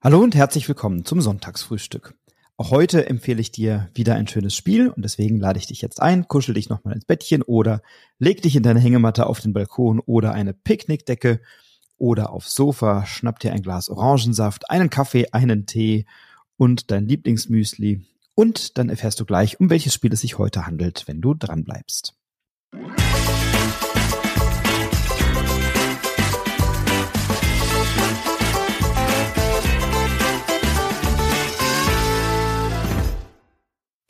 Hallo 0.00 0.20
und 0.20 0.36
herzlich 0.36 0.68
willkommen 0.68 1.04
zum 1.04 1.20
Sonntagsfrühstück. 1.20 2.14
Auch 2.56 2.70
heute 2.70 3.06
empfehle 3.06 3.40
ich 3.40 3.50
dir 3.50 3.90
wieder 3.94 4.14
ein 4.14 4.28
schönes 4.28 4.54
Spiel 4.54 4.90
und 4.90 5.04
deswegen 5.04 5.40
lade 5.40 5.58
ich 5.58 5.66
dich 5.66 5.82
jetzt 5.82 6.00
ein, 6.00 6.28
kuschel 6.28 6.54
dich 6.54 6.68
nochmal 6.68 6.94
ins 6.94 7.04
Bettchen 7.04 7.42
oder 7.42 7.82
leg 8.20 8.40
dich 8.40 8.54
in 8.54 8.62
deine 8.62 8.78
Hängematte 8.78 9.26
auf 9.26 9.40
den 9.40 9.52
Balkon 9.52 9.98
oder 9.98 10.34
eine 10.34 10.54
Picknickdecke 10.54 11.40
oder 11.96 12.30
aufs 12.30 12.54
Sofa, 12.54 13.06
schnapp 13.06 13.40
dir 13.40 13.52
ein 13.52 13.62
Glas 13.62 13.88
Orangensaft, 13.88 14.70
einen 14.70 14.88
Kaffee, 14.88 15.32
einen 15.32 15.66
Tee 15.66 16.06
und 16.56 16.92
dein 16.92 17.08
Lieblingsmüsli 17.08 18.06
und 18.36 18.78
dann 18.78 18.90
erfährst 18.90 19.18
du 19.18 19.24
gleich, 19.24 19.58
um 19.58 19.68
welches 19.68 19.94
Spiel 19.94 20.12
es 20.12 20.20
sich 20.20 20.38
heute 20.38 20.64
handelt, 20.64 21.08
wenn 21.08 21.20
du 21.20 21.34
dran 21.34 21.64
bleibst. 21.64 22.14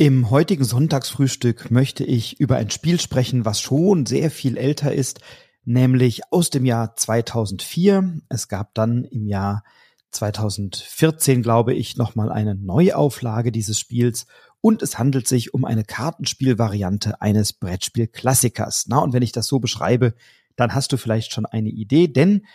Im 0.01 0.31
heutigen 0.31 0.63
Sonntagsfrühstück 0.63 1.73
möchte 1.73 2.05
ich 2.05 2.39
über 2.39 2.55
ein 2.55 2.71
Spiel 2.71 3.01
sprechen, 3.01 3.45
was 3.45 3.61
schon 3.61 4.07
sehr 4.07 4.31
viel 4.31 4.57
älter 4.57 4.95
ist, 4.95 5.19
nämlich 5.65 6.21
aus 6.31 6.51
dem 6.51 6.65
Jahr 6.65 6.95
2004. 6.95 8.21
Es 8.29 8.47
gab 8.47 8.75
dann 8.75 9.03
im 9.03 9.27
Jahr 9.27 9.65
2014, 10.13 11.43
glaube 11.43 11.75
ich, 11.75 11.97
nochmal 11.97 12.31
eine 12.31 12.55
Neuauflage 12.55 13.51
dieses 13.51 13.81
Spiels 13.81 14.27
und 14.61 14.83
es 14.83 15.01
handelt 15.01 15.27
sich 15.27 15.53
um 15.53 15.65
eine 15.65 15.83
Kartenspielvariante 15.83 17.21
eines 17.21 17.53
Brettspielklassikers. 17.53 18.85
Na, 18.87 18.99
und 18.99 19.13
wenn 19.13 19.25
ich 19.25 19.33
das 19.33 19.49
so 19.49 19.59
beschreibe, 19.59 20.15
dann 20.55 20.77
hast 20.77 20.93
du 20.93 20.97
vielleicht 20.97 21.33
schon 21.33 21.45
eine 21.45 21.71
Idee, 21.71 22.07
denn 22.07 22.47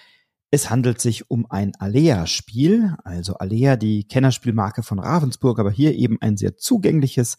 es 0.53 0.69
handelt 0.69 1.01
sich 1.01 1.31
um 1.31 1.47
ein 1.49 1.71
Alea-Spiel, 1.79 2.95
also 3.03 3.33
Alea, 3.37 3.75
die 3.75 4.07
Kennerspielmarke 4.07 4.83
von 4.83 4.99
Ravensburg, 4.99 5.57
aber 5.57 5.71
hier 5.71 5.95
eben 5.95 6.21
ein 6.21 6.37
sehr 6.37 6.55
zugängliches, 6.57 7.37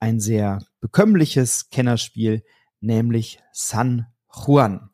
ein 0.00 0.18
sehr 0.18 0.58
bekömmliches 0.80 1.70
Kennerspiel, 1.70 2.42
nämlich 2.80 3.38
San 3.52 4.06
Juan. 4.34 4.90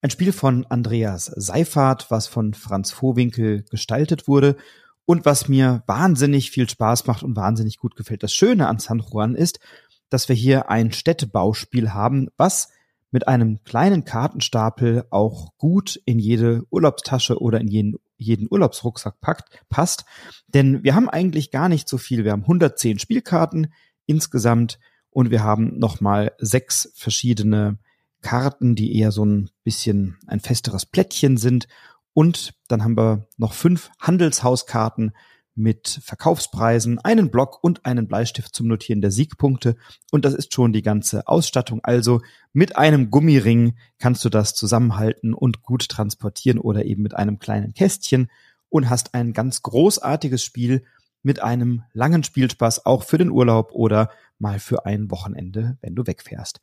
Ein 0.00 0.08
Spiel 0.08 0.32
von 0.32 0.64
Andreas 0.70 1.26
Seifert, 1.26 2.10
was 2.10 2.26
von 2.26 2.54
Franz 2.54 2.90
Vohwinkel 2.90 3.64
gestaltet 3.64 4.26
wurde 4.26 4.56
und 5.04 5.26
was 5.26 5.46
mir 5.46 5.82
wahnsinnig 5.86 6.50
viel 6.50 6.70
Spaß 6.70 7.06
macht 7.06 7.22
und 7.22 7.36
wahnsinnig 7.36 7.76
gut 7.76 7.96
gefällt. 7.96 8.22
Das 8.22 8.32
Schöne 8.32 8.66
an 8.66 8.78
San 8.78 9.00
Juan 9.00 9.34
ist, 9.34 9.60
dass 10.08 10.30
wir 10.30 10.36
hier 10.36 10.70
ein 10.70 10.90
Städtebauspiel 10.90 11.92
haben, 11.92 12.28
was 12.38 12.70
mit 13.10 13.28
einem 13.28 13.62
kleinen 13.64 14.04
Kartenstapel 14.04 15.04
auch 15.10 15.56
gut 15.58 16.00
in 16.04 16.18
jede 16.18 16.62
Urlaubstasche 16.70 17.40
oder 17.40 17.60
in 17.60 17.68
jeden, 17.68 17.96
jeden 18.16 18.46
Urlaubsrucksack 18.50 19.20
packt, 19.20 19.62
passt. 19.68 20.04
Denn 20.48 20.82
wir 20.84 20.94
haben 20.94 21.08
eigentlich 21.08 21.50
gar 21.50 21.68
nicht 21.68 21.88
so 21.88 21.98
viel. 21.98 22.24
Wir 22.24 22.32
haben 22.32 22.42
110 22.42 22.98
Spielkarten 22.98 23.72
insgesamt 24.06 24.78
und 25.10 25.30
wir 25.30 25.42
haben 25.42 25.78
nochmal 25.78 26.32
sechs 26.38 26.92
verschiedene 26.94 27.78
Karten, 28.22 28.74
die 28.74 28.96
eher 28.96 29.12
so 29.12 29.24
ein 29.24 29.50
bisschen 29.64 30.18
ein 30.26 30.40
festeres 30.40 30.86
Plättchen 30.86 31.36
sind. 31.36 31.66
Und 32.12 32.54
dann 32.68 32.84
haben 32.84 32.96
wir 32.96 33.28
noch 33.36 33.54
fünf 33.54 33.90
Handelshauskarten, 33.98 35.14
mit 35.54 36.00
Verkaufspreisen, 36.02 36.98
einen 36.98 37.30
Block 37.30 37.62
und 37.62 37.84
einen 37.84 38.08
Bleistift 38.08 38.54
zum 38.54 38.68
Notieren 38.68 39.00
der 39.00 39.10
Siegpunkte. 39.10 39.76
Und 40.10 40.24
das 40.24 40.34
ist 40.34 40.54
schon 40.54 40.72
die 40.72 40.82
ganze 40.82 41.26
Ausstattung. 41.26 41.80
Also 41.82 42.20
mit 42.52 42.76
einem 42.76 43.10
Gummiring 43.10 43.76
kannst 43.98 44.24
du 44.24 44.28
das 44.28 44.54
zusammenhalten 44.54 45.34
und 45.34 45.62
gut 45.62 45.88
transportieren 45.88 46.58
oder 46.58 46.84
eben 46.84 47.02
mit 47.02 47.14
einem 47.14 47.38
kleinen 47.38 47.74
Kästchen 47.74 48.30
und 48.68 48.88
hast 48.88 49.14
ein 49.14 49.32
ganz 49.32 49.62
großartiges 49.62 50.42
Spiel 50.42 50.84
mit 51.22 51.42
einem 51.42 51.82
langen 51.92 52.24
Spielspaß 52.24 52.86
auch 52.86 53.02
für 53.02 53.18
den 53.18 53.30
Urlaub 53.30 53.72
oder 53.72 54.10
mal 54.38 54.58
für 54.58 54.86
ein 54.86 55.10
Wochenende, 55.10 55.76
wenn 55.82 55.94
du 55.94 56.06
wegfährst. 56.06 56.60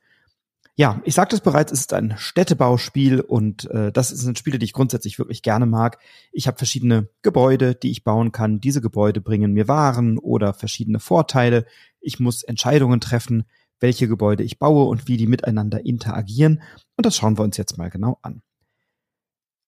Ja, 0.79 1.01
ich 1.05 1.15
sagte 1.15 1.35
es 1.35 1.41
bereits, 1.41 1.71
es 1.71 1.79
ist 1.79 1.93
ein 1.93 2.13
Städtebauspiel 2.17 3.19
und 3.19 3.65
äh, 3.71 3.91
das 3.91 4.09
sind 4.09 4.37
Spiele, 4.37 4.59
die 4.59 4.65
ich 4.65 4.73
grundsätzlich 4.73 5.17
wirklich 5.17 5.41
gerne 5.41 5.65
mag. 5.65 5.97
Ich 6.31 6.45
habe 6.45 6.59
verschiedene 6.59 7.09
Gebäude, 7.23 7.73
die 7.73 7.89
ich 7.89 8.03
bauen 8.03 8.31
kann. 8.31 8.59
Diese 8.59 8.79
Gebäude 8.79 9.19
bringen 9.19 9.53
mir 9.53 9.67
Waren 9.67 10.19
oder 10.19 10.53
verschiedene 10.53 10.99
Vorteile. 10.99 11.65
Ich 11.99 12.19
muss 12.19 12.43
Entscheidungen 12.43 13.01
treffen, 13.01 13.45
welche 13.79 14.07
Gebäude 14.07 14.43
ich 14.43 14.59
baue 14.59 14.85
und 14.85 15.07
wie 15.07 15.17
die 15.17 15.25
miteinander 15.25 15.83
interagieren. 15.83 16.61
Und 16.95 17.07
das 17.07 17.15
schauen 17.15 17.39
wir 17.39 17.43
uns 17.43 17.57
jetzt 17.57 17.79
mal 17.79 17.89
genau 17.89 18.19
an. 18.21 18.43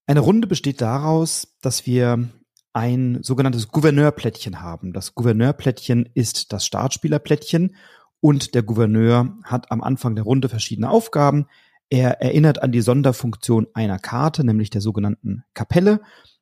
Eine 0.06 0.20
Runde 0.20 0.46
besteht 0.46 0.80
daraus, 0.80 1.56
dass 1.60 1.86
wir 1.86 2.28
ein 2.72 3.18
sogenanntes 3.22 3.66
Gouverneurplättchen 3.66 4.60
haben. 4.60 4.92
Das 4.92 5.16
Gouverneurplättchen 5.16 6.08
ist 6.14 6.52
das 6.52 6.64
Startspielerplättchen 6.64 7.74
und 8.20 8.54
der 8.54 8.62
Gouverneur 8.62 9.36
hat 9.44 9.70
am 9.70 9.82
Anfang 9.82 10.14
der 10.14 10.24
Runde 10.24 10.48
verschiedene 10.48 10.90
Aufgaben. 10.90 11.46
Er 11.88 12.20
erinnert 12.20 12.62
an 12.62 12.72
die 12.72 12.82
Sonderfunktion 12.82 13.66
einer 13.74 13.98
Karte, 13.98 14.44
nämlich 14.44 14.70
der 14.70 14.80
sogenannten 14.80 15.44
Kapelle. 15.54 16.00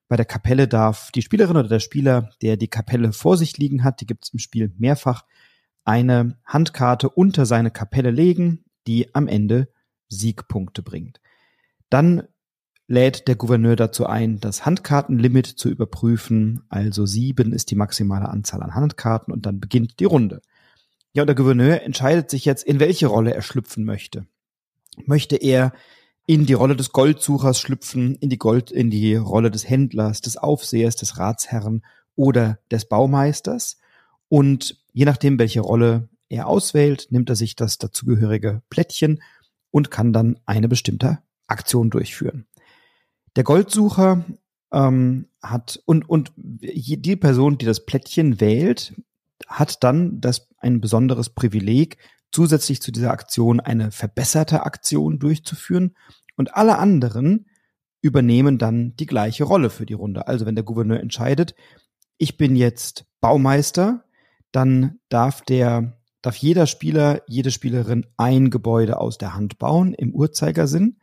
Bei 0.08 0.16
der 0.16 0.24
Kapelle 0.24 0.68
darf 0.68 1.10
die 1.12 1.22
Spielerin 1.22 1.56
oder 1.56 1.68
der 1.68 1.80
Spieler, 1.80 2.30
der 2.42 2.56
die 2.56 2.68
Kapelle 2.68 3.12
vor 3.12 3.36
sich 3.36 3.56
liegen 3.58 3.84
hat, 3.84 4.00
die 4.00 4.06
gibt 4.06 4.24
es 4.24 4.32
im 4.32 4.38
Spiel 4.38 4.72
mehrfach, 4.78 5.24
eine 5.84 6.36
Handkarte 6.44 7.08
unter 7.08 7.46
seine 7.46 7.70
Kapelle 7.70 8.10
legen, 8.10 8.64
die 8.86 9.14
am 9.14 9.28
Ende 9.28 9.68
Siegpunkte 10.08 10.82
bringt. 10.82 11.20
Dann 11.90 12.24
lädt 12.86 13.28
der 13.28 13.36
Gouverneur 13.36 13.76
dazu 13.76 14.06
ein, 14.06 14.40
das 14.40 14.66
Handkartenlimit 14.66 15.46
zu 15.46 15.68
überprüfen. 15.68 16.62
Also 16.68 17.06
sieben 17.06 17.52
ist 17.52 17.70
die 17.70 17.76
maximale 17.76 18.28
Anzahl 18.28 18.62
an 18.62 18.74
Handkarten 18.74 19.32
und 19.32 19.46
dann 19.46 19.60
beginnt 19.60 20.00
die 20.00 20.06
Runde. 20.06 20.40
Ja, 21.12 21.22
und 21.22 21.26
der 21.26 21.36
Gouverneur 21.36 21.82
entscheidet 21.82 22.30
sich 22.30 22.44
jetzt, 22.44 22.64
in 22.64 22.80
welche 22.80 23.06
Rolle 23.06 23.34
er 23.34 23.42
schlüpfen 23.42 23.84
möchte. 23.84 24.26
Möchte 25.06 25.36
er 25.36 25.72
in 26.26 26.44
die 26.44 26.52
Rolle 26.52 26.76
des 26.76 26.92
Goldsuchers 26.92 27.60
schlüpfen, 27.60 28.14
in 28.16 28.28
die 28.28 28.38
Gold, 28.38 28.70
in 28.70 28.90
die 28.90 29.16
Rolle 29.16 29.50
des 29.50 29.68
Händlers, 29.68 30.20
des 30.20 30.36
Aufsehers, 30.36 30.96
des 30.96 31.18
Ratsherrn 31.18 31.82
oder 32.16 32.58
des 32.70 32.84
Baumeisters. 32.84 33.78
Und 34.28 34.84
je 34.92 35.06
nachdem, 35.06 35.38
welche 35.38 35.60
Rolle 35.60 36.08
er 36.28 36.46
auswählt, 36.46 37.06
nimmt 37.10 37.30
er 37.30 37.36
sich 37.36 37.56
das 37.56 37.78
dazugehörige 37.78 38.62
Plättchen 38.68 39.22
und 39.70 39.90
kann 39.90 40.12
dann 40.12 40.38
eine 40.44 40.68
bestimmte 40.68 41.20
Aktion 41.46 41.88
durchführen. 41.88 42.46
Der 43.36 43.44
Goldsucher 43.44 44.24
ähm, 44.72 45.28
hat 45.42 45.80
und 45.86 46.08
und 46.08 46.32
die 46.36 47.16
Person, 47.16 47.56
die 47.56 47.66
das 47.66 47.86
Plättchen 47.86 48.40
wählt, 48.40 48.94
hat 49.46 49.84
dann 49.84 50.20
das 50.20 50.48
ein 50.58 50.80
besonderes 50.80 51.30
Privileg, 51.30 51.98
zusätzlich 52.32 52.82
zu 52.82 52.92
dieser 52.92 53.10
Aktion 53.10 53.60
eine 53.60 53.90
verbesserte 53.90 54.64
Aktion 54.64 55.18
durchzuführen 55.18 55.94
und 56.36 56.54
alle 56.54 56.78
anderen 56.78 57.46
übernehmen 58.00 58.58
dann 58.58 58.94
die 58.96 59.06
gleiche 59.06 59.44
Rolle 59.44 59.70
für 59.70 59.86
die 59.86 59.94
Runde. 59.94 60.28
Also 60.28 60.46
wenn 60.46 60.54
der 60.54 60.64
Gouverneur 60.64 61.00
entscheidet, 61.00 61.54
ich 62.16 62.36
bin 62.36 62.56
jetzt 62.56 63.06
Baumeister, 63.20 64.04
dann 64.52 64.98
darf 65.08 65.42
der 65.42 65.98
darf 66.22 66.36
jeder 66.36 66.66
Spieler, 66.66 67.22
jede 67.26 67.50
Spielerin 67.50 68.06
ein 68.16 68.50
Gebäude 68.50 68.98
aus 68.98 69.18
der 69.18 69.34
Hand 69.34 69.58
bauen 69.58 69.94
im 69.94 70.12
Uhrzeigersinn. 70.12 70.98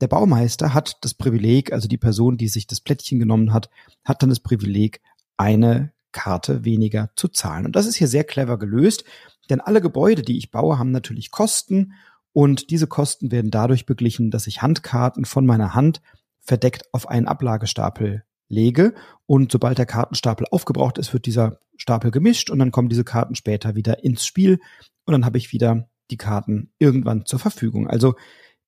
Der 0.00 0.08
Baumeister 0.08 0.74
hat 0.74 0.98
das 1.02 1.14
Privileg, 1.14 1.72
also 1.72 1.88
die 1.88 1.98
Person, 1.98 2.36
die 2.36 2.48
sich 2.48 2.66
das 2.66 2.80
Plättchen 2.80 3.18
genommen 3.18 3.52
hat, 3.52 3.70
hat 4.04 4.22
dann 4.22 4.28
das 4.28 4.40
Privileg, 4.40 5.00
eine 5.36 5.92
Karte 6.16 6.64
weniger 6.64 7.10
zu 7.14 7.28
zahlen. 7.28 7.66
Und 7.66 7.76
das 7.76 7.86
ist 7.86 7.96
hier 7.96 8.08
sehr 8.08 8.24
clever 8.24 8.58
gelöst, 8.58 9.04
denn 9.50 9.60
alle 9.60 9.82
Gebäude, 9.82 10.22
die 10.22 10.38
ich 10.38 10.50
baue, 10.50 10.78
haben 10.78 10.90
natürlich 10.90 11.30
Kosten 11.30 11.92
und 12.32 12.70
diese 12.70 12.86
Kosten 12.86 13.30
werden 13.30 13.50
dadurch 13.50 13.84
beglichen, 13.84 14.30
dass 14.30 14.46
ich 14.46 14.62
Handkarten 14.62 15.26
von 15.26 15.44
meiner 15.44 15.74
Hand 15.74 16.00
verdeckt 16.40 16.84
auf 16.92 17.08
einen 17.08 17.28
Ablagestapel 17.28 18.24
lege 18.48 18.94
und 19.26 19.52
sobald 19.52 19.76
der 19.76 19.86
Kartenstapel 19.86 20.46
aufgebraucht 20.50 20.96
ist, 20.96 21.12
wird 21.12 21.26
dieser 21.26 21.60
Stapel 21.76 22.10
gemischt 22.10 22.48
und 22.48 22.58
dann 22.58 22.70
kommen 22.70 22.88
diese 22.88 23.04
Karten 23.04 23.34
später 23.34 23.74
wieder 23.74 24.02
ins 24.02 24.24
Spiel 24.24 24.58
und 25.04 25.12
dann 25.12 25.26
habe 25.26 25.36
ich 25.36 25.52
wieder 25.52 25.90
die 26.10 26.16
Karten 26.16 26.72
irgendwann 26.78 27.26
zur 27.26 27.40
Verfügung. 27.40 27.88
Also 27.88 28.14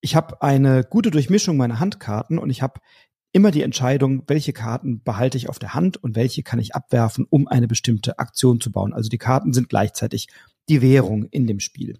ich 0.00 0.14
habe 0.14 0.42
eine 0.42 0.84
gute 0.84 1.10
Durchmischung 1.10 1.56
meiner 1.56 1.80
Handkarten 1.80 2.38
und 2.38 2.50
ich 2.50 2.60
habe 2.60 2.80
immer 3.32 3.50
die 3.50 3.62
Entscheidung, 3.62 4.22
welche 4.26 4.52
Karten 4.52 5.02
behalte 5.02 5.36
ich 5.36 5.48
auf 5.48 5.58
der 5.58 5.74
Hand 5.74 5.96
und 5.96 6.16
welche 6.16 6.42
kann 6.42 6.58
ich 6.58 6.74
abwerfen, 6.74 7.26
um 7.28 7.46
eine 7.46 7.68
bestimmte 7.68 8.18
Aktion 8.18 8.60
zu 8.60 8.72
bauen. 8.72 8.92
Also 8.92 9.08
die 9.08 9.18
Karten 9.18 9.52
sind 9.52 9.68
gleichzeitig 9.68 10.28
die 10.68 10.82
Währung 10.82 11.24
in 11.24 11.46
dem 11.46 11.60
Spiel. 11.60 11.98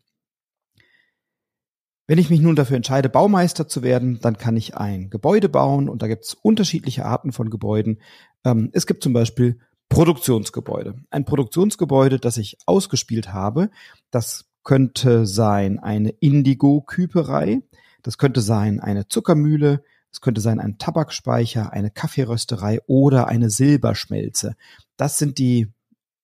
Wenn 2.06 2.18
ich 2.18 2.30
mich 2.30 2.40
nun 2.40 2.56
dafür 2.56 2.76
entscheide, 2.76 3.10
Baumeister 3.10 3.68
zu 3.68 3.82
werden, 3.82 4.18
dann 4.22 4.38
kann 4.38 4.56
ich 4.56 4.76
ein 4.76 5.10
Gebäude 5.10 5.50
bauen 5.50 5.90
und 5.90 6.00
da 6.00 6.06
gibt 6.08 6.24
es 6.24 6.32
unterschiedliche 6.32 7.04
Arten 7.04 7.32
von 7.32 7.50
Gebäuden. 7.50 8.00
Ähm, 8.44 8.70
es 8.72 8.86
gibt 8.86 9.02
zum 9.02 9.12
Beispiel 9.12 9.58
Produktionsgebäude. 9.90 10.94
Ein 11.10 11.26
Produktionsgebäude, 11.26 12.18
das 12.18 12.38
ich 12.38 12.56
ausgespielt 12.64 13.34
habe, 13.34 13.70
das 14.10 14.46
könnte 14.64 15.26
sein 15.26 15.78
eine 15.78 16.10
Indigo-Küperei, 16.10 17.62
das 18.02 18.16
könnte 18.16 18.40
sein 18.40 18.80
eine 18.80 19.08
Zuckermühle, 19.08 19.82
es 20.12 20.20
könnte 20.20 20.40
sein 20.40 20.60
ein 20.60 20.78
Tabakspeicher, 20.78 21.72
eine 21.72 21.90
Kaffeerösterei 21.90 22.80
oder 22.86 23.28
eine 23.28 23.50
Silberschmelze. 23.50 24.56
Das 24.96 25.18
sind 25.18 25.38
die 25.38 25.68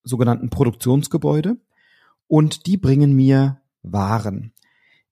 sogenannten 0.03 0.49
Produktionsgebäude 0.49 1.57
und 2.27 2.65
die 2.65 2.77
bringen 2.77 3.13
mir 3.13 3.61
Waren. 3.83 4.51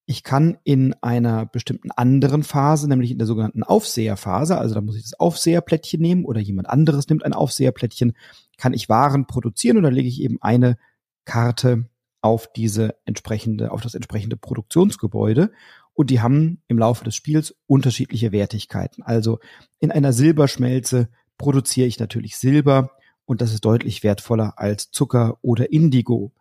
Ich 0.06 0.24
kann 0.24 0.58
in 0.64 0.94
einer 1.02 1.46
bestimmten 1.46 1.92
anderen 1.92 2.44
Phase, 2.44 2.90
nämlich 2.90 3.12
in 3.12 3.20
der 3.20 3.28
sogenannten 3.28 3.64
Aufseherphase, 3.64 4.58
also 4.58 4.76
da 4.76 4.82
muss 4.82 4.98
ich 4.98 5.04
das 5.04 5.20
Aufseherplättchen 5.20 6.02
nehmen 6.02 6.26
oder 6.26 6.42
jemand 6.42 6.70
anderes 6.70 7.08
nimmt 7.08 7.24
ein 7.24 7.34
Aufseherplättchen, 7.34 8.14
kann 8.58 8.74
ich 8.74 8.90
Waren 8.90 9.28
produzieren 9.28 9.78
und 9.78 9.84
dann 9.84 9.94
lege 9.94 10.10
ich 10.10 10.22
eben 10.22 10.42
eine 10.42 10.78
Karte 11.24 11.86
auf 12.22 12.52
diese 12.52 12.96
entsprechende, 13.06 13.72
auf 13.72 13.82
das 13.82 13.96
entsprechende 13.96 14.36
Produktionsgebäude 14.36 15.52
und 15.94 16.10
die 16.10 16.22
haben 16.22 16.62
im 16.68 16.78
Laufe 16.78 17.04
des 17.04 17.16
Spiels 17.16 17.56
unterschiedliche 17.68 18.32
Wertigkeiten. 18.32 19.04
Also 19.04 19.40
in 19.80 19.92
einer 19.92 20.14
Silberschmelze 20.14 21.10
produziere 21.38 21.88
ich 21.88 22.00
natürlich 22.00 22.38
Silber 22.38 22.92
und 23.26 23.42
das 23.42 23.54
ist 23.54 23.66
deutlich 23.66 24.04
wertvoller 24.04 24.54
als 24.58 24.92
Zucker 24.92 25.38
oder 25.42 25.72
Indigo. 25.72 26.34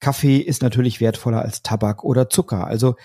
Kaffee 0.00 0.38
ist 0.38 0.62
natürlich 0.62 1.00
wertvoller 1.00 1.42
als 1.42 1.62
Tabak 1.62 2.04
oder 2.04 2.28
Zucker. 2.28 2.66
Also 2.66 2.96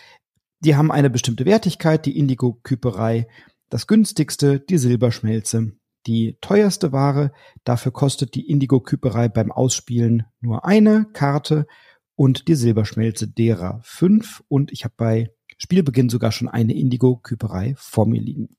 die 0.60 0.76
haben 0.76 0.92
eine 0.92 1.10
bestimmte 1.10 1.46
Wertigkeit, 1.46 2.06
die 2.06 2.18
Indigo-Küperei, 2.18 3.28
das 3.70 3.88
günstigste, 3.88 4.60
die 4.60 4.78
Silberschmelze. 4.78 5.74
Die 6.08 6.38
teuerste 6.42 6.92
Ware, 6.92 7.32
dafür 7.64 7.92
kostet 7.92 8.36
die 8.36 8.50
Indigo-Küperei 8.50 9.30
beim 9.30 9.52
Ausspielen 9.52 10.26
nur 10.40 10.66
eine 10.66 11.06
Karte 11.14 11.68
und 12.16 12.48
die 12.48 12.56
Silberschmelze 12.56 13.28
derer 13.28 13.80
fünf. 13.84 14.44
Und 14.48 14.72
ich 14.72 14.84
habe 14.84 14.96
bei 14.98 15.32
Spielbeginn 15.62 16.10
sogar 16.10 16.32
schon 16.32 16.50
eine 16.50 16.74
Indigo-Küperei 16.74 17.76
vor 17.78 18.08
mir 18.08 18.20
liegen. 18.20 18.58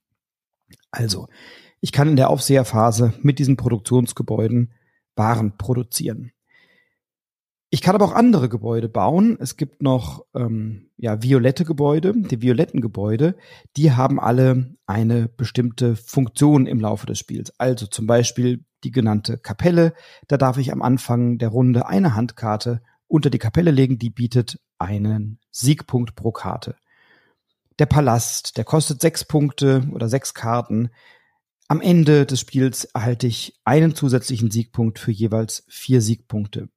Also, 0.93 1.27
ich 1.81 1.91
kann 1.91 2.09
in 2.09 2.15
der 2.15 2.31
Aufseherphase 2.31 3.13
mit 3.23 3.41
diesen 3.41 3.57
Produktionsgebäuden 3.57 4.73
Waren 5.17 5.59
produzieren. 5.59 6.31
Ich 7.71 7.81
kann 7.81 7.95
aber 7.95 8.05
auch 8.05 8.15
andere 8.15 8.49
Gebäude 8.49 8.89
bauen. 8.89 9.37
Es 9.41 9.57
gibt 9.57 9.83
noch 9.83 10.25
ähm, 10.35 10.91
ja, 10.97 11.23
violette 11.23 11.65
Gebäude. 11.65 12.15
Die 12.15 12.41
violetten 12.41 12.81
Gebäude, 12.81 13.35
die 13.77 13.93
haben 13.93 14.21
alle 14.21 14.77
eine 14.87 15.29
bestimmte 15.29 15.97
Funktion 15.97 16.67
im 16.67 16.81
Laufe 16.81 17.07
des 17.07 17.19
Spiels. 17.19 17.53
Also 17.59 17.87
zum 17.87 18.07
Beispiel 18.07 18.65
die 18.85 18.91
genannte 18.91 19.39
Kapelle. 19.39 19.93
Da 20.29 20.37
darf 20.37 20.59
ich 20.59 20.73
am 20.73 20.83
Anfang 20.83 21.39
der 21.39 21.49
Runde 21.49 21.87
eine 21.87 22.15
Handkarte 22.15 22.81
unter 23.09 23.29
die 23.29 23.39
Kapelle 23.39 23.73
legen. 23.73 23.99
Die 23.99 24.11
bietet 24.11 24.61
einen 24.79 25.41
Siegpunkt 25.51 26.15
pro 26.15 26.31
Karte. 26.31 26.77
Der 27.83 27.87
Palast, 27.87 28.59
der 28.59 28.65
kostet 28.65 29.01
sechs 29.01 29.25
Punkte 29.25 29.83
oder 29.91 30.09
sechs 30.09 30.35
Karten. 30.35 30.91
Am 31.67 31.81
Ende 31.81 32.27
des 32.27 32.39
Spiels 32.39 32.85
erhalte 32.85 33.27
ich 33.27 33.59
einen 33.65 33.97
zusätzlichen 33.97 34.53
Siegpunkt 34.53 35.01
für 35.01 35.11
jeweils 35.11 35.65
vier 35.69 36.01
Siegpunkte. 36.01 36.69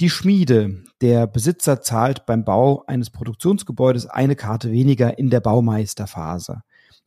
Die 0.00 0.08
Schmiede. 0.08 0.84
Der 1.02 1.26
Besitzer 1.26 1.82
zahlt 1.82 2.24
beim 2.24 2.46
Bau 2.46 2.82
eines 2.86 3.10
Produktionsgebäudes 3.10 4.06
eine 4.06 4.34
Karte 4.34 4.72
weniger 4.72 5.18
in 5.18 5.28
der 5.28 5.40
Baumeisterphase 5.40 6.62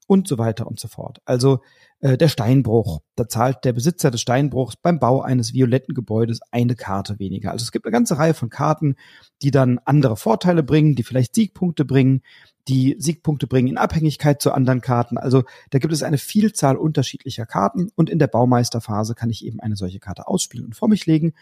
und 0.07 0.27
so 0.27 0.37
weiter 0.37 0.67
und 0.67 0.79
so 0.79 0.87
fort. 0.87 1.19
Also 1.25 1.61
äh, 1.99 2.17
der 2.17 2.27
Steinbruch. 2.27 3.01
Da 3.15 3.27
zahlt 3.27 3.65
der 3.65 3.73
Besitzer 3.73 4.11
des 4.11 4.21
Steinbruchs 4.21 4.75
beim 4.75 4.99
Bau 4.99 5.21
eines 5.21 5.53
violetten 5.53 5.95
Gebäudes 5.95 6.39
eine 6.51 6.75
Karte 6.75 7.19
weniger. 7.19 7.51
Also 7.51 7.63
es 7.63 7.71
gibt 7.71 7.85
eine 7.85 7.93
ganze 7.93 8.17
Reihe 8.17 8.33
von 8.33 8.49
Karten, 8.49 8.95
die 9.41 9.51
dann 9.51 9.79
andere 9.85 10.17
Vorteile 10.17 10.63
bringen, 10.63 10.95
die 10.95 11.03
vielleicht 11.03 11.33
Siegpunkte 11.35 11.85
bringen, 11.85 12.21
die 12.67 12.95
Siegpunkte 12.99 13.47
bringen 13.47 13.69
in 13.69 13.77
Abhängigkeit 13.77 14.41
zu 14.41 14.51
anderen 14.51 14.81
Karten. 14.81 15.17
Also 15.17 15.43
da 15.69 15.79
gibt 15.79 15.93
es 15.93 16.03
eine 16.03 16.17
Vielzahl 16.17 16.77
unterschiedlicher 16.77 17.45
Karten 17.45 17.89
und 17.95 18.09
in 18.09 18.19
der 18.19 18.27
Baumeisterphase 18.27 19.15
kann 19.15 19.29
ich 19.29 19.45
eben 19.45 19.59
eine 19.59 19.75
solche 19.75 19.99
Karte 19.99 20.27
ausspielen 20.27 20.65
und 20.65 20.75
vor 20.75 20.89
mich 20.89 21.05
legen 21.05 21.33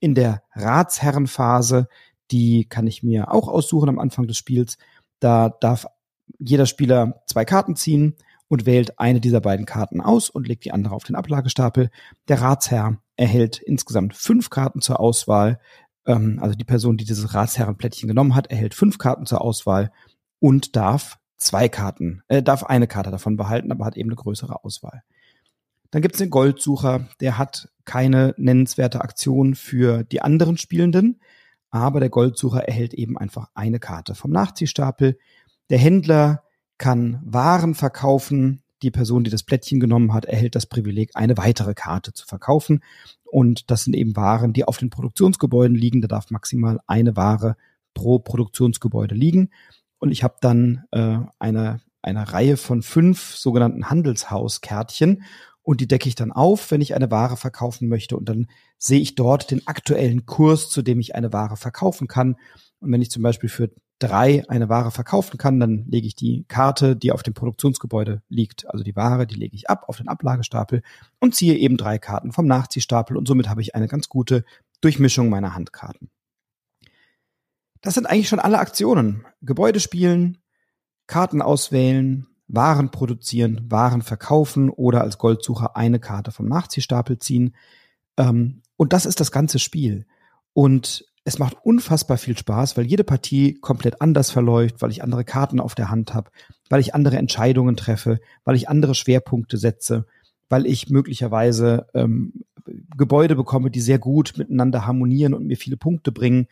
in 0.00 0.14
der 0.14 0.42
Ratsherrenphase, 0.54 1.88
die 2.30 2.66
kann 2.68 2.86
ich 2.86 3.02
mir 3.02 3.32
auch 3.32 3.48
aussuchen 3.48 3.88
am 3.88 3.98
Anfang 3.98 4.26
des 4.26 4.36
Spiels. 4.36 4.78
Da 5.20 5.48
darf 5.48 5.86
jeder 6.38 6.66
Spieler 6.66 7.22
zwei 7.26 7.44
Karten 7.44 7.76
ziehen 7.76 8.16
und 8.48 8.66
wählt 8.66 8.98
eine 8.98 9.20
dieser 9.20 9.40
beiden 9.40 9.66
Karten 9.66 10.00
aus 10.00 10.30
und 10.30 10.46
legt 10.46 10.64
die 10.64 10.72
andere 10.72 10.94
auf 10.94 11.04
den 11.04 11.16
Ablagestapel. 11.16 11.90
Der 12.28 12.40
Ratsherr 12.40 12.98
erhält 13.16 13.58
insgesamt 13.58 14.14
fünf 14.14 14.50
Karten 14.50 14.80
zur 14.80 15.00
Auswahl. 15.00 15.58
Ähm, 16.06 16.38
also 16.40 16.54
die 16.54 16.64
Person, 16.64 16.96
die 16.96 17.04
dieses 17.04 17.34
Ratsherrenplättchen 17.34 18.08
genommen 18.08 18.34
hat, 18.34 18.48
erhält 18.48 18.74
fünf 18.74 18.98
Karten 18.98 19.26
zur 19.26 19.40
Auswahl 19.40 19.90
und 20.38 20.76
darf 20.76 21.18
zwei 21.36 21.68
Karten, 21.68 22.22
äh, 22.28 22.42
darf 22.42 22.64
eine 22.64 22.86
Karte 22.86 23.10
davon 23.10 23.36
behalten, 23.36 23.72
aber 23.72 23.84
hat 23.84 23.96
eben 23.96 24.10
eine 24.10 24.16
größere 24.16 24.64
Auswahl. 24.64 25.02
Dann 25.90 26.02
gibt 26.02 26.14
es 26.14 26.18
den 26.18 26.30
Goldsucher, 26.30 27.08
der 27.20 27.38
hat 27.38 27.68
keine 27.84 28.34
nennenswerte 28.36 29.00
Aktion 29.00 29.54
für 29.54 30.04
die 30.04 30.20
anderen 30.20 30.58
Spielenden, 30.58 31.20
aber 31.70 32.00
der 32.00 32.10
Goldsucher 32.10 32.66
erhält 32.66 32.94
eben 32.94 33.18
einfach 33.18 33.48
eine 33.54 33.78
Karte 33.78 34.14
vom 34.14 34.30
Nachziehstapel. 34.30 35.18
Der 35.70 35.78
Händler 35.78 36.42
kann 36.78 37.20
Waren 37.24 37.74
verkaufen. 37.74 38.62
Die 38.82 38.90
Person, 38.90 39.24
die 39.24 39.30
das 39.30 39.42
Plättchen 39.42 39.80
genommen 39.80 40.12
hat, 40.12 40.26
erhält 40.26 40.54
das 40.54 40.66
Privileg, 40.66 41.10
eine 41.14 41.36
weitere 41.38 41.74
Karte 41.74 42.12
zu 42.12 42.26
verkaufen. 42.26 42.82
Und 43.24 43.70
das 43.70 43.84
sind 43.84 43.94
eben 43.94 44.16
Waren, 44.16 44.52
die 44.52 44.64
auf 44.64 44.76
den 44.76 44.90
Produktionsgebäuden 44.90 45.76
liegen. 45.76 46.02
Da 46.02 46.08
darf 46.08 46.30
maximal 46.30 46.80
eine 46.86 47.16
Ware 47.16 47.56
pro 47.94 48.18
Produktionsgebäude 48.18 49.14
liegen. 49.14 49.50
Und 49.98 50.10
ich 50.10 50.22
habe 50.22 50.36
dann 50.40 50.84
äh, 50.90 51.18
eine, 51.38 51.80
eine 52.02 52.32
Reihe 52.32 52.56
von 52.58 52.82
fünf 52.82 53.34
sogenannten 53.34 53.88
Handelshauskärtchen 53.88 55.22
und 55.66 55.80
die 55.80 55.88
decke 55.88 56.08
ich 56.08 56.14
dann 56.14 56.30
auf, 56.30 56.70
wenn 56.70 56.80
ich 56.80 56.94
eine 56.94 57.10
Ware 57.10 57.36
verkaufen 57.36 57.88
möchte 57.88 58.16
und 58.16 58.28
dann 58.28 58.46
sehe 58.78 59.00
ich 59.00 59.16
dort 59.16 59.50
den 59.50 59.66
aktuellen 59.66 60.24
Kurs, 60.24 60.70
zu 60.70 60.80
dem 60.80 61.00
ich 61.00 61.16
eine 61.16 61.32
Ware 61.32 61.56
verkaufen 61.56 62.06
kann. 62.06 62.36
Und 62.78 62.92
wenn 62.92 63.02
ich 63.02 63.10
zum 63.10 63.24
Beispiel 63.24 63.48
für 63.48 63.72
drei 63.98 64.44
eine 64.48 64.68
Ware 64.68 64.90
verkaufen 64.90 65.38
kann, 65.38 65.58
dann 65.58 65.86
lege 65.88 66.06
ich 66.06 66.14
die 66.14 66.44
Karte, 66.48 66.96
die 66.96 67.12
auf 67.12 67.22
dem 67.22 67.34
Produktionsgebäude 67.34 68.22
liegt, 68.28 68.68
also 68.70 68.84
die 68.84 68.96
Ware, 68.96 69.26
die 69.26 69.36
lege 69.36 69.56
ich 69.56 69.70
ab 69.70 69.84
auf 69.88 69.96
den 69.96 70.08
Ablagestapel 70.08 70.82
und 71.18 71.34
ziehe 71.34 71.56
eben 71.56 71.76
drei 71.76 71.98
Karten 71.98 72.32
vom 72.32 72.46
Nachziehstapel 72.46 73.16
und 73.16 73.26
somit 73.26 73.48
habe 73.48 73.62
ich 73.62 73.74
eine 73.74 73.88
ganz 73.88 74.08
gute 74.08 74.44
Durchmischung 74.80 75.30
meiner 75.30 75.54
Handkarten. 75.54 76.10
Das 77.80 77.94
sind 77.94 78.06
eigentlich 78.06 78.28
schon 78.28 78.40
alle 78.40 78.58
Aktionen. 78.58 79.24
Gebäude 79.42 79.80
spielen, 79.80 80.38
Karten 81.06 81.40
auswählen, 81.40 82.26
waren 82.48 82.90
produzieren, 82.90 83.70
Waren 83.70 84.02
verkaufen 84.02 84.70
oder 84.70 85.02
als 85.02 85.18
Goldsucher 85.18 85.76
eine 85.76 85.98
Karte 85.98 86.32
vom 86.32 86.46
Nachziehstapel 86.46 87.18
ziehen. 87.18 87.54
Ähm, 88.16 88.62
und 88.76 88.92
das 88.92 89.06
ist 89.06 89.20
das 89.20 89.32
ganze 89.32 89.58
Spiel. 89.58 90.06
Und 90.52 91.04
es 91.26 91.40
macht 91.40 91.56
unfassbar 91.64 92.18
viel 92.18 92.38
Spaß, 92.38 92.76
weil 92.76 92.86
jede 92.86 93.02
Partie 93.02 93.54
komplett 93.54 94.00
anders 94.00 94.30
verläuft, 94.30 94.80
weil 94.80 94.92
ich 94.92 95.02
andere 95.02 95.24
Karten 95.24 95.58
auf 95.58 95.74
der 95.74 95.90
Hand 95.90 96.14
habe, 96.14 96.30
weil 96.70 96.80
ich 96.80 96.94
andere 96.94 97.16
Entscheidungen 97.16 97.76
treffe, 97.76 98.20
weil 98.44 98.54
ich 98.54 98.68
andere 98.68 98.94
Schwerpunkte 98.94 99.56
setze, 99.56 100.06
weil 100.48 100.66
ich 100.66 100.88
möglicherweise 100.88 101.88
ähm, 101.94 102.44
Gebäude 102.96 103.34
bekomme, 103.34 103.72
die 103.72 103.80
sehr 103.80 103.98
gut 103.98 104.34
miteinander 104.36 104.86
harmonieren 104.86 105.34
und 105.34 105.48
mir 105.48 105.56
viele 105.56 105.76
Punkte 105.76 106.12
bringen. 106.12 106.46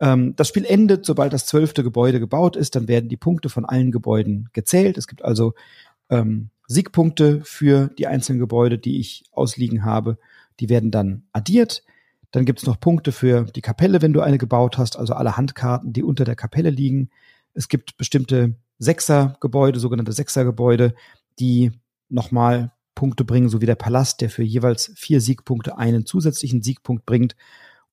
Ähm, 0.00 0.34
das 0.34 0.48
Spiel 0.48 0.64
endet, 0.64 1.06
sobald 1.06 1.32
das 1.32 1.46
zwölfte 1.46 1.84
Gebäude 1.84 2.18
gebaut 2.18 2.56
ist. 2.56 2.74
Dann 2.74 2.88
werden 2.88 3.08
die 3.08 3.16
Punkte 3.16 3.48
von 3.48 3.64
allen 3.64 3.92
Gebäuden 3.92 4.48
gezählt. 4.52 4.98
Es 4.98 5.06
gibt 5.06 5.24
also 5.24 5.54
ähm, 6.10 6.50
Siegpunkte 6.66 7.42
für 7.44 7.86
die 7.96 8.08
einzelnen 8.08 8.40
Gebäude, 8.40 8.78
die 8.78 8.98
ich 8.98 9.22
ausliegen 9.30 9.84
habe. 9.84 10.18
Die 10.58 10.68
werden 10.68 10.90
dann 10.90 11.22
addiert. 11.32 11.84
Dann 12.30 12.44
gibt 12.44 12.60
es 12.60 12.66
noch 12.66 12.78
Punkte 12.78 13.12
für 13.12 13.44
die 13.44 13.62
Kapelle, 13.62 14.02
wenn 14.02 14.12
du 14.12 14.20
eine 14.20 14.38
gebaut 14.38 14.78
hast, 14.78 14.98
also 14.98 15.14
alle 15.14 15.36
Handkarten, 15.36 15.92
die 15.92 16.02
unter 16.02 16.24
der 16.24 16.36
Kapelle 16.36 16.70
liegen. 16.70 17.10
Es 17.54 17.68
gibt 17.68 17.96
bestimmte 17.96 18.54
Sechsergebäude, 18.78 19.80
sogenannte 19.80 20.12
Sechsergebäude, 20.12 20.94
die 21.38 21.72
nochmal 22.08 22.72
Punkte 22.94 23.24
bringen, 23.24 23.48
so 23.48 23.60
wie 23.60 23.66
der 23.66 23.76
Palast, 23.76 24.20
der 24.20 24.30
für 24.30 24.42
jeweils 24.42 24.92
vier 24.96 25.20
Siegpunkte 25.20 25.78
einen 25.78 26.04
zusätzlichen 26.04 26.62
Siegpunkt 26.62 27.06
bringt. 27.06 27.36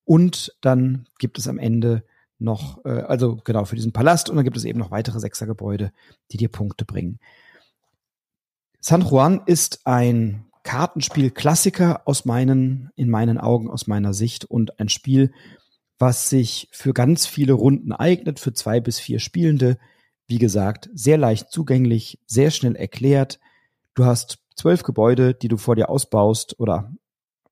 Und 0.04 0.56
dann 0.62 1.08
gibt 1.20 1.38
es 1.38 1.48
am 1.48 1.58
Ende 1.58 2.04
noch, 2.40 2.84
äh, 2.86 2.90
also 2.90 3.38
genau 3.44 3.66
für 3.66 3.76
diesen 3.76 3.94
Palast 3.94 4.30
und 4.30 4.36
dann 4.36 4.46
gibt 4.46 4.58
es 4.58 4.66
eben 4.66 4.80
noch 4.80 4.92
weitere 4.92 5.20
Sechsergebäude, 5.20 5.92
die 6.32 6.38
dir 6.38 6.50
Punkte 6.50 6.86
bringen. 6.86 7.20
San 8.80 9.02
Juan 9.02 9.42
ist 9.46 9.88
ein 9.88 10.45
Kartenspiel-Klassiker 10.66 12.02
aus 12.06 12.26
meinen, 12.26 12.92
in 12.96 13.10
meinen 13.10 13.38
Augen, 13.38 13.70
aus 13.70 13.88
meiner 13.88 14.14
Sicht 14.14 14.44
und 14.44 14.80
ein 14.80 14.90
Spiel, 14.90 15.32
was 15.98 16.30
sich 16.30 16.68
für 16.72 16.92
ganz 16.92 17.26
viele 17.26 17.54
Runden 17.54 17.94
eignet, 17.94 18.40
für 18.40 18.52
zwei 18.52 18.82
bis 18.82 19.00
vier 19.00 19.20
Spielende. 19.20 19.78
Wie 20.28 20.40
gesagt, 20.40 20.90
sehr 20.94 21.18
leicht 21.18 21.52
zugänglich, 21.52 22.20
sehr 22.26 22.52
schnell 22.52 22.76
erklärt. 22.76 23.40
Du 23.94 24.06
hast 24.06 24.40
zwölf 24.56 24.84
Gebäude, 24.84 25.34
die 25.34 25.48
du 25.48 25.56
vor 25.56 25.76
dir 25.76 25.90
ausbaust 25.90 26.60
oder 26.60 26.92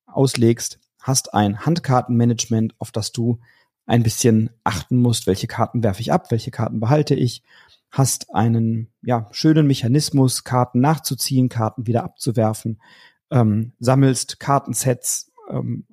auslegst 0.06 0.80
hast 1.04 1.34
ein 1.34 1.66
Handkartenmanagement, 1.66 2.76
auf 2.80 2.92
das 2.92 3.12
du 3.12 3.40
ein 3.86 4.04
bisschen 4.04 4.50
achten 4.64 4.98
musst, 4.98 5.28
welche 5.28 5.48
Karten 5.48 5.84
werfe 5.84 6.02
ich 6.02 6.12
ab, 6.12 6.32
welche 6.32 6.52
Karten 6.52 6.80
behalte 6.80 7.16
ich, 7.16 7.44
hast 7.92 8.34
einen 8.34 8.90
ja, 9.02 9.28
schönen 9.32 9.68
Mechanismus, 9.68 10.44
Karten 10.44 10.80
nachzuziehen, 10.80 11.50
Karten 11.50 11.86
wieder 11.86 12.04
abzuwerfen, 12.04 12.82
ähm, 13.30 13.74
sammelst 13.80 14.40
Kartensets, 14.40 15.32
ähm, 15.50 15.86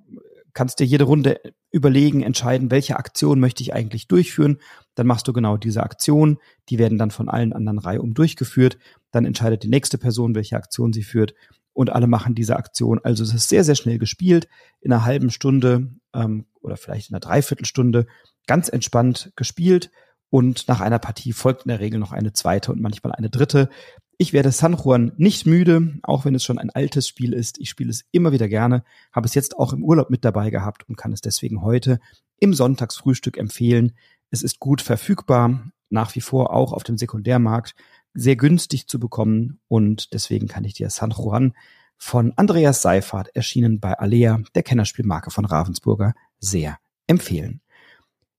kannst 0.53 0.81
dir 0.81 0.87
jede 0.87 1.05
Runde 1.05 1.41
überlegen, 1.73 2.23
entscheiden, 2.23 2.71
welche 2.71 2.97
Aktion 2.97 3.39
möchte 3.39 3.63
ich 3.63 3.75
eigentlich 3.75 4.09
durchführen. 4.09 4.59
Dann 4.95 5.07
machst 5.07 5.29
du 5.29 5.33
genau 5.33 5.57
diese 5.57 5.83
Aktion. 5.83 6.39
Die 6.69 6.79
werden 6.79 6.99
dann 6.99 7.11
von 7.11 7.29
allen 7.29 7.53
anderen 7.53 7.79
reihum 7.79 8.15
durchgeführt. 8.15 8.79
Dann 9.13 9.25
entscheidet 9.25 9.63
die 9.63 9.69
nächste 9.69 9.99
Person, 9.99 10.35
welche 10.35 10.57
Aktion 10.57 10.93
sie 10.93 11.05
führt. 11.05 11.35
Und 11.81 11.89
alle 11.89 12.07
machen 12.07 12.35
diese 12.35 12.57
Aktion. 12.57 13.01
Also 13.05 13.25
es 13.25 13.33
ist 13.33 13.49
sehr, 13.49 13.65
sehr 13.65 13.75
schnell 13.75 13.97
gespielt. 13.97 14.49
In 14.83 14.93
einer 14.93 15.07
halben 15.07 15.31
Stunde 15.31 15.89
ähm, 16.13 16.45
oder 16.61 16.77
vielleicht 16.77 17.09
in 17.09 17.15
einer 17.15 17.21
Dreiviertelstunde 17.21 18.07
ganz 18.47 18.69
entspannt 18.69 19.33
gespielt. 19.35 19.91
Und 20.29 20.69
nach 20.69 20.83
einer 20.83 20.99
Partie 20.99 21.33
folgt 21.33 21.65
in 21.65 21.71
der 21.71 21.81
Regel 21.81 21.99
noch 21.99 22.13
eine 22.13 22.35
zweite 22.35 22.71
und 22.71 22.83
manchmal 22.83 23.15
eine 23.15 23.31
dritte. 23.31 23.71
Ich 24.19 24.35
werde 24.35 24.53
San 24.53 24.77
Juan 24.77 25.13
nicht 25.17 25.47
müde, 25.47 25.95
auch 26.03 26.27
wenn 26.27 26.35
es 26.35 26.45
schon 26.45 26.59
ein 26.59 26.69
altes 26.69 27.09
Spiel 27.09 27.33
ist. 27.33 27.59
Ich 27.59 27.71
spiele 27.71 27.89
es 27.89 28.05
immer 28.13 28.31
wieder 28.31 28.49
gerne, 28.49 28.85
habe 29.11 29.27
es 29.27 29.35
jetzt 29.35 29.57
auch 29.57 29.73
im 29.73 29.83
Urlaub 29.83 30.11
mit 30.11 30.23
dabei 30.23 30.51
gehabt 30.51 30.87
und 30.87 30.97
kann 30.97 31.15
es 31.15 31.23
deswegen 31.23 31.63
heute 31.63 31.99
im 32.41 32.53
Sonntagsfrühstück 32.53 33.39
empfehlen. 33.39 33.93
Es 34.31 34.43
ist 34.43 34.59
gut 34.59 34.83
verfügbar, 34.83 35.73
nach 35.89 36.15
wie 36.15 36.21
vor 36.21 36.53
auch 36.53 36.75
auf 36.75 36.85
dem 36.85 36.99
Sekundärmarkt, 36.99 37.75
sehr 38.15 38.37
günstig 38.37 38.89
zu 38.89 38.99
bekommen 38.99 39.61
und 39.69 40.13
deswegen 40.13 40.49
kann 40.49 40.65
ich 40.65 40.75
dir 40.75 40.91
San 40.91 41.11
Juan 41.11 41.55
von 41.97 42.33
Andreas 42.37 42.83
Seifert, 42.83 43.35
erschienen 43.35 43.79
bei 43.79 43.99
Alea, 43.99 44.41
der 44.55 44.63
Kennerspielmarke 44.63 45.31
von 45.31 45.45
Ravensburger, 45.45 46.15
sehr 46.39 46.79
empfehlen. 47.07 47.61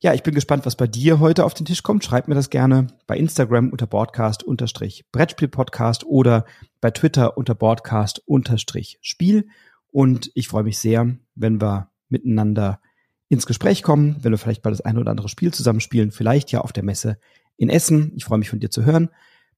Ja, 0.04 0.16
ich 0.16 0.24
bin 0.24 0.34
gespannt, 0.34 0.66
was 0.66 0.75
bei 0.75 0.88
dir 0.88 1.20
heute 1.20 1.46
auf 1.46 1.54
den 1.54 1.68
Tisch 1.68 1.84
kommt. 1.84 2.04
Schreib 2.04 2.28
mir 2.28 2.34
das 2.34 2.50
gerne 2.50 2.88
bei 3.06 3.16
Instagram 3.18 3.70
unter 3.70 3.86
Broadcast 3.86 4.42
unterstrich 4.42 5.06
Brettspiel-Podcast 5.12 6.06
oder 6.06 6.46
bei 6.82 6.90
Twitter 6.90 7.38
unter 7.38 7.54
Broadcast 7.54 8.20
unterstrich 8.25 8.98
Spiel. 9.01 9.48
Und 9.92 10.32
ich 10.34 10.48
freue 10.48 10.63
mich 10.63 10.80
sehr, 10.80 11.16
wenn 11.36 11.62
wir 11.62 11.92
miteinander 12.10 12.82
ins 13.30 13.46
Gespräch 13.46 13.84
kommen, 13.84 14.18
wenn 14.22 14.32
wir 14.32 14.40
vielleicht 14.40 14.63
mal 14.63 14.72
das 14.72 14.82
eine 14.82 15.00
oder 15.00 15.12
andere 15.12 15.30
Spiel 15.30 15.54
zusammenspielen, 15.54 16.10
vielleicht 16.10 16.51
ja 16.51 16.62
auf 16.62 16.74
der 16.74 16.84
Messe 16.84 17.20
in 17.58 17.70
Essen. 17.70 18.12
Ich 18.16 18.25
freue 18.25 18.40
mich 18.40 18.50
von 18.50 18.60
dir 18.60 18.72
zu 18.72 18.84
hören. 18.84 19.10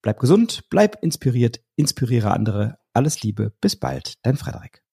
Bleib 0.03 0.19
gesund, 0.19 0.65
bleib 0.69 1.01
inspiriert, 1.01 1.61
inspiriere 1.77 2.31
andere. 2.31 2.77
Alles 2.93 3.23
Liebe, 3.23 3.53
bis 3.61 3.77
bald, 3.77 4.15
dein 4.23 4.35
Frederik. 4.35 4.83